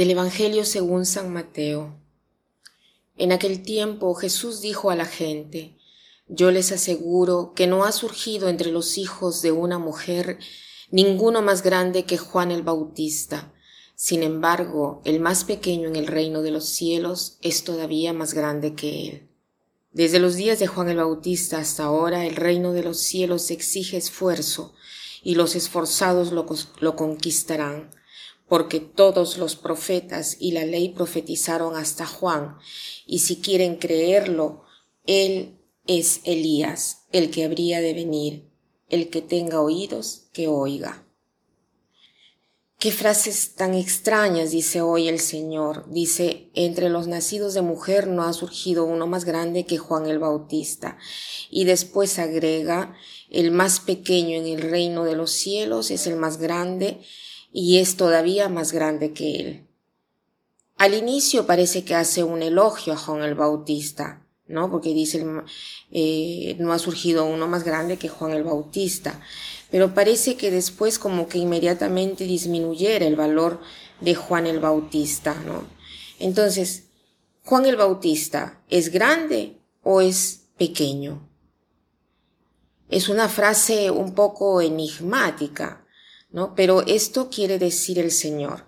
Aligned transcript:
Del 0.00 0.12
Evangelio 0.12 0.64
según 0.64 1.04
San 1.04 1.30
Mateo. 1.30 1.94
En 3.18 3.32
aquel 3.32 3.60
tiempo 3.60 4.14
Jesús 4.14 4.62
dijo 4.62 4.90
a 4.90 4.96
la 4.96 5.04
gente, 5.04 5.76
Yo 6.26 6.50
les 6.50 6.72
aseguro 6.72 7.52
que 7.54 7.66
no 7.66 7.84
ha 7.84 7.92
surgido 7.92 8.48
entre 8.48 8.72
los 8.72 8.96
hijos 8.96 9.42
de 9.42 9.52
una 9.52 9.78
mujer 9.78 10.38
ninguno 10.90 11.42
más 11.42 11.62
grande 11.62 12.04
que 12.04 12.16
Juan 12.16 12.50
el 12.50 12.62
Bautista. 12.62 13.52
Sin 13.94 14.22
embargo, 14.22 15.02
el 15.04 15.20
más 15.20 15.44
pequeño 15.44 15.88
en 15.88 15.96
el 15.96 16.06
reino 16.06 16.40
de 16.40 16.50
los 16.50 16.64
cielos 16.64 17.36
es 17.42 17.62
todavía 17.64 18.14
más 18.14 18.32
grande 18.32 18.74
que 18.74 19.06
él. 19.06 19.28
Desde 19.92 20.18
los 20.18 20.34
días 20.34 20.58
de 20.60 20.66
Juan 20.66 20.88
el 20.88 20.96
Bautista 20.96 21.58
hasta 21.58 21.84
ahora 21.84 22.24
el 22.24 22.36
reino 22.36 22.72
de 22.72 22.84
los 22.84 23.00
cielos 23.00 23.50
exige 23.50 23.98
esfuerzo, 23.98 24.72
y 25.22 25.34
los 25.34 25.54
esforzados 25.56 26.32
lo, 26.32 26.46
lo 26.80 26.96
conquistarán 26.96 27.99
porque 28.50 28.80
todos 28.80 29.38
los 29.38 29.54
profetas 29.54 30.36
y 30.40 30.50
la 30.50 30.64
ley 30.64 30.88
profetizaron 30.88 31.76
hasta 31.76 32.04
Juan, 32.04 32.56
y 33.06 33.20
si 33.20 33.36
quieren 33.36 33.76
creerlo, 33.76 34.64
él 35.06 35.60
es 35.86 36.20
Elías, 36.24 37.06
el 37.12 37.30
que 37.30 37.44
habría 37.44 37.80
de 37.80 37.94
venir, 37.94 38.50
el 38.88 39.08
que 39.08 39.22
tenga 39.22 39.60
oídos, 39.60 40.30
que 40.32 40.48
oiga. 40.48 41.06
Qué 42.80 42.90
frases 42.90 43.54
tan 43.54 43.74
extrañas 43.74 44.50
dice 44.50 44.80
hoy 44.80 45.06
el 45.06 45.20
Señor. 45.20 45.84
Dice, 45.88 46.50
entre 46.54 46.88
los 46.88 47.06
nacidos 47.06 47.54
de 47.54 47.62
mujer 47.62 48.08
no 48.08 48.24
ha 48.24 48.32
surgido 48.32 48.84
uno 48.84 49.06
más 49.06 49.24
grande 49.24 49.64
que 49.64 49.78
Juan 49.78 50.06
el 50.06 50.18
Bautista. 50.18 50.98
Y 51.50 51.66
después 51.66 52.18
agrega, 52.18 52.96
el 53.28 53.52
más 53.52 53.78
pequeño 53.78 54.36
en 54.36 54.46
el 54.46 54.62
reino 54.62 55.04
de 55.04 55.14
los 55.14 55.30
cielos 55.30 55.92
es 55.92 56.08
el 56.08 56.16
más 56.16 56.38
grande 56.38 57.00
y 57.52 57.78
es 57.78 57.96
todavía 57.96 58.48
más 58.48 58.72
grande 58.72 59.12
que 59.12 59.36
él. 59.36 59.66
Al 60.76 60.94
inicio 60.94 61.46
parece 61.46 61.84
que 61.84 61.94
hace 61.94 62.24
un 62.24 62.42
elogio 62.42 62.94
a 62.94 62.96
Juan 62.96 63.22
el 63.22 63.34
Bautista, 63.34 64.24
¿no? 64.46 64.70
Porque 64.70 64.94
dice, 64.94 65.24
eh, 65.90 66.56
no 66.58 66.72
ha 66.72 66.78
surgido 66.78 67.24
uno 67.26 67.46
más 67.48 67.64
grande 67.64 67.98
que 67.98 68.08
Juan 68.08 68.32
el 68.32 68.44
Bautista, 68.44 69.20
pero 69.70 69.94
parece 69.94 70.36
que 70.36 70.50
después 70.50 70.98
como 70.98 71.28
que 71.28 71.38
inmediatamente 71.38 72.24
disminuyera 72.24 73.06
el 73.06 73.16
valor 73.16 73.60
de 74.00 74.14
Juan 74.14 74.46
el 74.46 74.58
Bautista, 74.58 75.34
¿no? 75.46 75.64
Entonces, 76.18 76.84
Juan 77.44 77.66
el 77.66 77.76
Bautista, 77.76 78.60
¿es 78.68 78.90
grande 78.90 79.60
o 79.82 80.00
es 80.00 80.48
pequeño? 80.56 81.28
Es 82.88 83.08
una 83.08 83.28
frase 83.28 83.90
un 83.90 84.14
poco 84.14 84.60
enigmática, 84.60 85.84
Pero 86.56 86.82
esto 86.86 87.28
quiere 87.30 87.58
decir 87.58 87.98
el 87.98 88.10
Señor, 88.10 88.66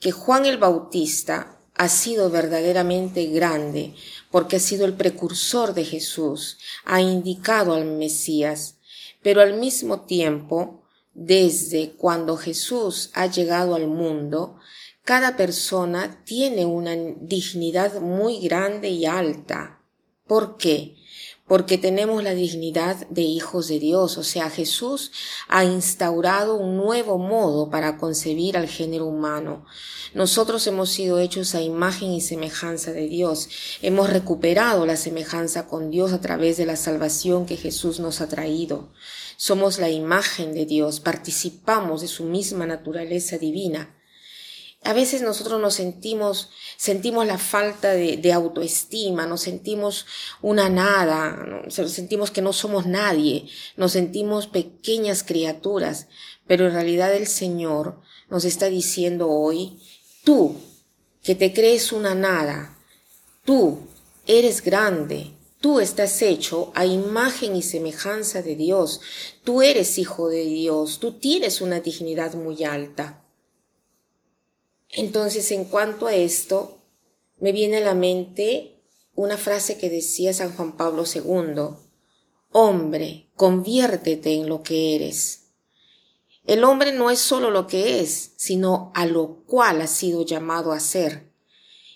que 0.00 0.12
Juan 0.12 0.46
el 0.46 0.58
Bautista 0.58 1.58
ha 1.74 1.88
sido 1.88 2.30
verdaderamente 2.30 3.26
grande 3.26 3.94
porque 4.30 4.56
ha 4.56 4.60
sido 4.60 4.86
el 4.86 4.94
precursor 4.94 5.74
de 5.74 5.84
Jesús, 5.84 6.58
ha 6.84 7.00
indicado 7.00 7.74
al 7.74 7.84
Mesías, 7.84 8.78
pero 9.22 9.40
al 9.40 9.54
mismo 9.54 10.02
tiempo, 10.02 10.82
desde 11.14 11.92
cuando 11.92 12.36
Jesús 12.36 13.10
ha 13.14 13.26
llegado 13.26 13.74
al 13.74 13.86
mundo, 13.86 14.58
cada 15.04 15.36
persona 15.36 16.22
tiene 16.24 16.66
una 16.66 16.96
dignidad 16.96 18.00
muy 18.00 18.40
grande 18.40 18.88
y 18.88 19.06
alta. 19.06 19.80
¿Por 20.26 20.56
qué? 20.56 20.96
Porque 21.46 21.78
tenemos 21.78 22.22
la 22.24 22.34
dignidad 22.34 23.06
de 23.08 23.22
hijos 23.22 23.68
de 23.68 23.78
Dios, 23.78 24.18
o 24.18 24.24
sea, 24.24 24.50
Jesús 24.50 25.12
ha 25.48 25.64
instaurado 25.64 26.56
un 26.56 26.76
nuevo 26.76 27.18
modo 27.18 27.70
para 27.70 27.98
concebir 27.98 28.56
al 28.56 28.68
género 28.68 29.06
humano. 29.06 29.64
Nosotros 30.12 30.66
hemos 30.66 30.90
sido 30.90 31.18
hechos 31.18 31.54
a 31.54 31.62
imagen 31.62 32.10
y 32.12 32.20
semejanza 32.20 32.92
de 32.92 33.06
Dios, 33.06 33.48
hemos 33.82 34.10
recuperado 34.10 34.86
la 34.86 34.96
semejanza 34.96 35.66
con 35.66 35.90
Dios 35.90 36.12
a 36.12 36.20
través 36.20 36.56
de 36.56 36.66
la 36.66 36.76
salvación 36.76 37.46
que 37.46 37.56
Jesús 37.56 38.00
nos 38.00 38.20
ha 38.20 38.28
traído. 38.28 38.88
Somos 39.36 39.78
la 39.78 39.90
imagen 39.90 40.52
de 40.52 40.66
Dios, 40.66 40.98
participamos 41.00 42.00
de 42.00 42.08
su 42.08 42.24
misma 42.24 42.66
naturaleza 42.66 43.38
divina. 43.38 43.95
A 44.86 44.92
veces 44.92 45.20
nosotros 45.20 45.60
nos 45.60 45.74
sentimos, 45.74 46.50
sentimos 46.76 47.26
la 47.26 47.38
falta 47.38 47.92
de, 47.92 48.32
autoestima, 48.32 49.26
nos 49.26 49.40
sentimos 49.40 50.06
una 50.42 50.68
nada, 50.68 51.64
sentimos 51.68 52.30
que 52.30 52.40
no 52.40 52.52
somos 52.52 52.86
nadie, 52.86 53.48
nos 53.76 53.92
sentimos 53.92 54.46
pequeñas 54.46 55.24
criaturas, 55.24 56.06
pero 56.46 56.66
en 56.66 56.74
realidad 56.74 57.12
el 57.14 57.26
Señor 57.26 58.00
nos 58.30 58.44
está 58.44 58.66
diciendo 58.66 59.28
hoy, 59.28 59.80
tú, 60.22 60.54
que 61.24 61.34
te 61.34 61.52
crees 61.52 61.90
una 61.90 62.14
nada, 62.14 62.78
tú 63.44 63.80
eres 64.24 64.62
grande, 64.62 65.32
Tú 65.58 65.80
estás 65.80 66.20
hecho 66.22 66.70
a 66.76 66.86
imagen 66.86 67.56
y 67.56 67.62
semejanza 67.62 68.40
de 68.40 68.54
Dios. 68.54 69.00
Tú 69.42 69.62
eres 69.62 69.98
hijo 69.98 70.28
de 70.28 70.44
Dios. 70.44 71.00
Tú 71.00 71.12
tienes 71.12 71.60
una 71.60 71.80
dignidad 71.80 72.34
muy 72.34 72.62
alta. 72.62 73.25
Entonces, 74.96 75.50
en 75.52 75.66
cuanto 75.66 76.06
a 76.06 76.14
esto, 76.14 76.78
me 77.38 77.52
viene 77.52 77.76
a 77.76 77.80
la 77.80 77.94
mente 77.94 78.82
una 79.14 79.36
frase 79.36 79.76
que 79.76 79.90
decía 79.90 80.32
San 80.32 80.56
Juan 80.56 80.74
Pablo 80.78 81.04
II, 81.04 81.76
Hombre, 82.50 83.28
conviértete 83.36 84.32
en 84.32 84.48
lo 84.48 84.62
que 84.62 84.96
eres. 84.96 85.48
El 86.46 86.64
hombre 86.64 86.92
no 86.92 87.10
es 87.10 87.18
solo 87.18 87.50
lo 87.50 87.66
que 87.66 88.00
es, 88.00 88.32
sino 88.36 88.90
a 88.94 89.04
lo 89.04 89.42
cual 89.44 89.82
ha 89.82 89.86
sido 89.86 90.24
llamado 90.24 90.72
a 90.72 90.80
ser. 90.80 91.30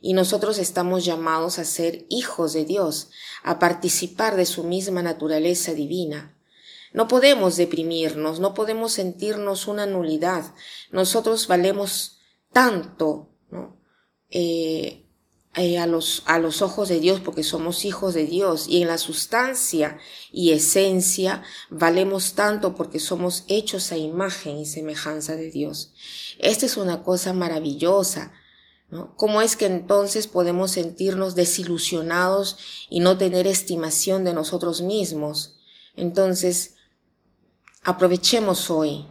Y 0.00 0.14
nosotros 0.14 0.56
estamos 0.56 1.04
llamados 1.04 1.58
a 1.58 1.64
ser 1.66 2.06
hijos 2.08 2.54
de 2.54 2.64
Dios, 2.64 3.10
a 3.42 3.58
participar 3.58 4.36
de 4.36 4.46
su 4.46 4.64
misma 4.64 5.02
naturaleza 5.02 5.74
divina. 5.74 6.34
No 6.94 7.08
podemos 7.08 7.58
deprimirnos, 7.58 8.40
no 8.40 8.54
podemos 8.54 8.92
sentirnos 8.92 9.66
una 9.66 9.84
nulidad. 9.84 10.54
Nosotros 10.90 11.46
valemos 11.46 12.15
tanto 12.56 13.28
eh, 14.30 15.04
eh, 15.56 15.78
a, 15.78 15.86
los, 15.86 16.22
a 16.24 16.38
los 16.38 16.62
ojos 16.62 16.88
de 16.88 17.00
Dios 17.00 17.20
porque 17.20 17.42
somos 17.42 17.84
hijos 17.84 18.14
de 18.14 18.24
Dios 18.24 18.66
y 18.66 18.80
en 18.80 18.88
la 18.88 18.96
sustancia 18.96 19.98
y 20.32 20.52
esencia 20.52 21.42
valemos 21.68 22.32
tanto 22.32 22.74
porque 22.74 22.98
somos 22.98 23.44
hechos 23.48 23.92
a 23.92 23.98
imagen 23.98 24.56
y 24.56 24.64
semejanza 24.64 25.36
de 25.36 25.50
Dios. 25.50 25.92
Esta 26.38 26.64
es 26.64 26.78
una 26.78 27.02
cosa 27.02 27.34
maravillosa. 27.34 28.32
¿no? 28.88 29.14
¿Cómo 29.16 29.42
es 29.42 29.54
que 29.54 29.66
entonces 29.66 30.26
podemos 30.26 30.70
sentirnos 30.70 31.34
desilusionados 31.34 32.56
y 32.88 33.00
no 33.00 33.18
tener 33.18 33.46
estimación 33.46 34.24
de 34.24 34.32
nosotros 34.32 34.80
mismos? 34.80 35.58
Entonces, 35.94 36.76
aprovechemos 37.82 38.70
hoy 38.70 39.06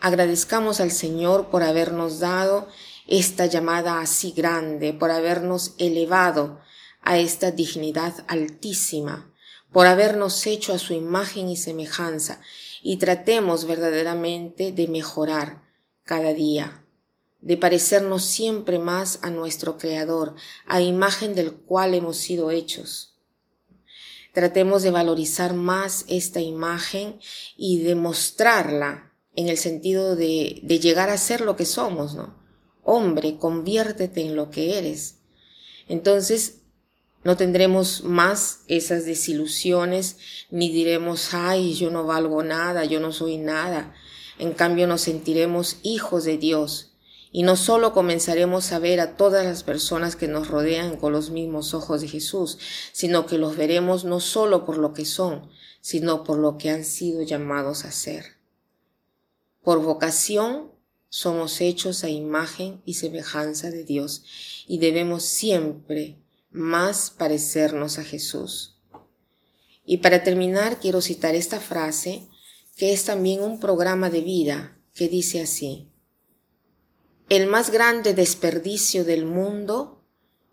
Agradezcamos 0.00 0.80
al 0.80 0.90
Señor 0.90 1.50
por 1.50 1.62
habernos 1.62 2.20
dado 2.20 2.68
esta 3.06 3.44
llamada 3.44 4.00
así 4.00 4.32
grande, 4.32 4.94
por 4.94 5.10
habernos 5.10 5.74
elevado 5.76 6.58
a 7.02 7.18
esta 7.18 7.50
dignidad 7.50 8.14
altísima, 8.26 9.30
por 9.70 9.86
habernos 9.86 10.46
hecho 10.46 10.72
a 10.72 10.78
su 10.78 10.94
imagen 10.94 11.50
y 11.50 11.56
semejanza, 11.58 12.40
y 12.82 12.96
tratemos 12.96 13.66
verdaderamente 13.66 14.72
de 14.72 14.88
mejorar 14.88 15.64
cada 16.04 16.32
día, 16.32 16.82
de 17.42 17.58
parecernos 17.58 18.24
siempre 18.24 18.78
más 18.78 19.18
a 19.20 19.28
nuestro 19.28 19.76
Creador, 19.76 20.34
a 20.66 20.80
imagen 20.80 21.34
del 21.34 21.52
cual 21.52 21.92
hemos 21.92 22.16
sido 22.16 22.50
hechos. 22.50 23.18
Tratemos 24.32 24.82
de 24.82 24.92
valorizar 24.92 25.52
más 25.52 26.06
esta 26.08 26.40
imagen 26.40 27.20
y 27.54 27.82
de 27.82 27.96
mostrarla 27.96 29.09
en 29.36 29.48
el 29.48 29.56
sentido 29.56 30.16
de, 30.16 30.60
de 30.62 30.78
llegar 30.78 31.10
a 31.10 31.18
ser 31.18 31.40
lo 31.40 31.56
que 31.56 31.66
somos, 31.66 32.14
¿no? 32.14 32.38
Hombre, 32.82 33.36
conviértete 33.38 34.22
en 34.22 34.36
lo 34.36 34.50
que 34.50 34.78
eres. 34.78 35.18
Entonces, 35.88 36.60
no 37.22 37.36
tendremos 37.36 38.02
más 38.04 38.60
esas 38.66 39.04
desilusiones, 39.04 40.16
ni 40.50 40.70
diremos, 40.70 41.34
ay, 41.34 41.74
yo 41.74 41.90
no 41.90 42.04
valgo 42.04 42.42
nada, 42.42 42.86
yo 42.86 42.98
no 42.98 43.12
soy 43.12 43.36
nada. 43.36 43.94
En 44.38 44.52
cambio, 44.52 44.86
nos 44.86 45.02
sentiremos 45.02 45.76
hijos 45.82 46.24
de 46.24 46.38
Dios. 46.38 46.94
Y 47.30 47.42
no 47.42 47.56
solo 47.56 47.92
comenzaremos 47.92 48.72
a 48.72 48.78
ver 48.78 49.00
a 49.00 49.16
todas 49.16 49.44
las 49.44 49.62
personas 49.62 50.16
que 50.16 50.28
nos 50.28 50.48
rodean 50.48 50.96
con 50.96 51.12
los 51.12 51.30
mismos 51.30 51.74
ojos 51.74 52.00
de 52.00 52.08
Jesús, 52.08 52.58
sino 52.92 53.26
que 53.26 53.38
los 53.38 53.56
veremos 53.56 54.04
no 54.04 54.18
solo 54.18 54.64
por 54.64 54.78
lo 54.78 54.94
que 54.94 55.04
son, 55.04 55.48
sino 55.80 56.24
por 56.24 56.38
lo 56.38 56.56
que 56.56 56.70
han 56.70 56.84
sido 56.84 57.22
llamados 57.22 57.84
a 57.84 57.92
ser. 57.92 58.39
Por 59.62 59.82
vocación 59.82 60.70
somos 61.08 61.60
hechos 61.60 62.04
a 62.04 62.08
imagen 62.08 62.80
y 62.84 62.94
semejanza 62.94 63.70
de 63.70 63.84
Dios 63.84 64.64
y 64.66 64.78
debemos 64.78 65.24
siempre 65.24 66.16
más 66.50 67.10
parecernos 67.10 67.98
a 67.98 68.04
Jesús. 68.04 68.78
Y 69.84 69.98
para 69.98 70.22
terminar 70.22 70.78
quiero 70.80 71.00
citar 71.00 71.34
esta 71.34 71.60
frase 71.60 72.28
que 72.76 72.92
es 72.92 73.04
también 73.04 73.42
un 73.42 73.60
programa 73.60 74.08
de 74.08 74.22
vida 74.22 74.78
que 74.94 75.08
dice 75.08 75.42
así. 75.42 75.88
El 77.28 77.46
más 77.46 77.70
grande 77.70 78.14
desperdicio 78.14 79.04
del 79.04 79.26
mundo 79.26 80.02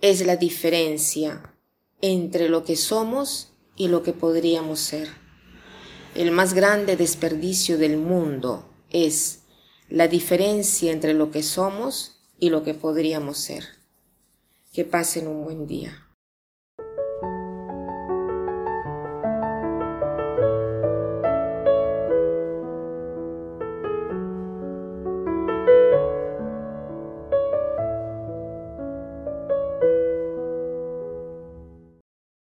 es 0.00 0.26
la 0.26 0.36
diferencia 0.36 1.54
entre 2.00 2.48
lo 2.48 2.64
que 2.64 2.76
somos 2.76 3.52
y 3.76 3.88
lo 3.88 4.02
que 4.02 4.12
podríamos 4.12 4.80
ser. 4.80 5.08
El 6.14 6.30
más 6.30 6.54
grande 6.54 6.96
desperdicio 6.96 7.78
del 7.78 7.96
mundo 7.96 8.67
es 8.90 9.40
la 9.88 10.08
diferencia 10.08 10.92
entre 10.92 11.14
lo 11.14 11.30
que 11.30 11.42
somos 11.42 12.20
y 12.38 12.50
lo 12.50 12.62
que 12.62 12.74
podríamos 12.74 13.38
ser. 13.38 13.64
Que 14.72 14.84
pasen 14.84 15.26
un 15.26 15.44
buen 15.44 15.66
día. 15.66 16.07